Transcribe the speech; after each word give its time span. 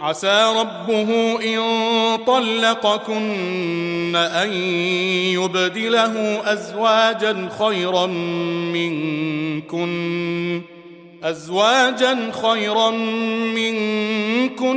عسى 0.00 0.52
ربه 0.56 1.38
إن 1.44 1.58
طلقكن 2.26 4.16
أن 4.16 4.52
يبدله 5.32 6.42
أزواجا 6.52 7.48
خيرا 7.58 8.06
منكن 8.72 10.62
أزواجا 11.24 12.32
خيرا 12.42 12.90
منكن 13.54 14.76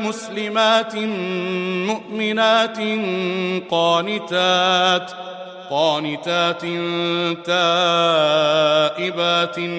مسلمات 0.00 0.96
مؤمنات 1.86 2.78
قانتات 3.70 5.10
قانتات 5.70 6.60
تائبات 7.46 8.67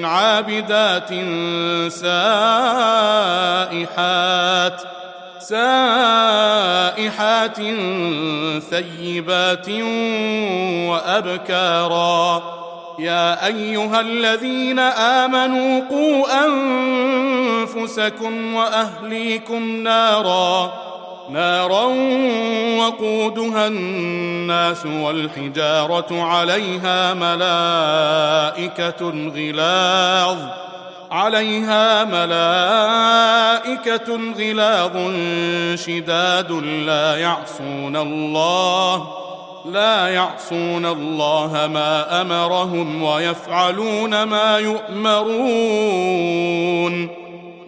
عابدات 0.05 1.09
سائحات 1.91 3.69
سائحات 5.39 6.19
ثيبات 8.69 9.69
وأبكارا. 10.89 12.43
يا 12.99 13.45
أيها 13.45 13.99
الذين 13.99 14.79
آمنوا 14.79 15.81
قوا 15.89 16.45
أنفسكم 17.65 18.53
وأهليكم 18.53 19.83
نارا. 19.83 20.73
نارا 21.31 21.85
وقودها 22.79 23.67
الناس 23.67 24.85
والحجارة 24.85 26.21
عليها 26.21 27.13
ملائكة 27.13 28.69
غلاظ 29.35 30.37
عليها 31.11 32.03
ملائكة 32.03 33.69
غلاظ 34.39 34.97
شداد 35.79 36.51
لا 36.85 37.15
يعصون 37.17 37.95
الله 37.95 39.07
لا 39.65 40.07
يعصون 40.07 40.85
الله 40.85 41.69
ما 41.73 42.21
أمرهم 42.21 43.03
ويفعلون 43.03 44.23
ما 44.23 44.57
يؤمرون. 44.57 45.29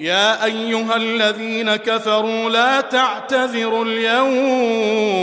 يا 0.02 0.46
أيها 0.46 0.96
الذين 0.96 1.76
كفروا 1.76 2.50
لا 2.50 2.82
تعتذروا 2.82 3.86
اليوم. 3.86 5.22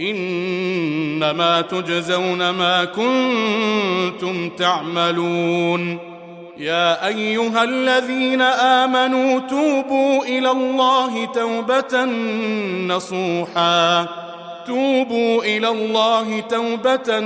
إنما 0.00 1.60
تجزون 1.60 2.50
ما 2.50 2.84
كنتم 2.84 4.50
تعملون. 4.50 5.98
يا 6.58 7.06
أيها 7.06 7.64
الذين 7.64 8.42
آمنوا 8.42 9.40
توبوا 9.40 10.24
إلى 10.24 10.50
الله 10.50 11.24
توبة 11.24 12.04
نصوحا. 12.94 14.06
توبوا 14.66 15.44
إلى 15.44 15.68
الله 15.68 16.40
توبة 16.40 17.20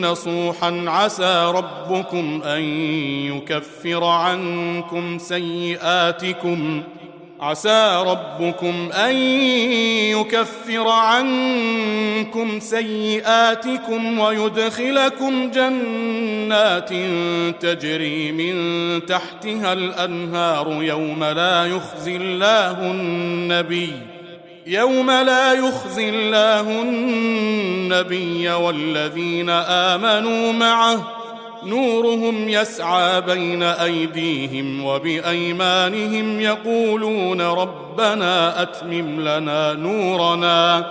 نصوحا. 0.00 0.84
عسى 0.86 1.52
ربكم 1.54 2.42
أن 2.44 2.62
يكفر 3.32 4.04
عنكم 4.04 5.18
سيئاتكم. 5.18 6.82
عسى 7.40 8.02
ربكم 8.06 8.90
أن 8.92 9.14
يكفر 10.10 10.88
عنكم 10.88 12.60
سيئاتكم 12.60 14.18
ويدخلكم 14.18 15.50
جنات 15.50 16.90
تجري 17.62 18.32
من 18.32 18.56
تحتها 19.06 19.72
الأنهار 19.72 20.82
يوم 20.82 21.24
لا 21.24 21.66
يخزي 21.66 22.16
الله 22.16 22.90
النبي. 22.90 24.17
يوم 24.68 25.10
لا 25.10 25.52
يخزي 25.52 26.08
الله 26.08 26.60
النبي 26.60 28.50
والذين 28.50 29.50
آمنوا 29.50 30.52
معه. 30.52 31.12
نورهم 31.64 32.48
يسعى 32.48 33.20
بين 33.20 33.62
أيديهم 33.62 34.84
وبأيمانهم 34.84 36.40
يقولون 36.40 37.40
ربنا 37.40 38.62
أتمم 38.62 39.20
لنا 39.20 39.72
نورنا. 39.72 40.86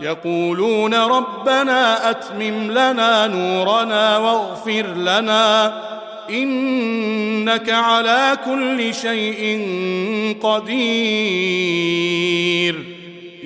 يقولون 0.00 0.94
ربنا 0.94 2.10
أتمم 2.10 2.70
لنا 2.70 3.26
نورنا 3.26 4.18
واغفر 4.18 4.86
لنا. 4.96 5.82
إنك 6.30 7.70
على 7.70 8.38
كل 8.44 8.94
شيء 8.94 9.60
قدير. 10.42 12.05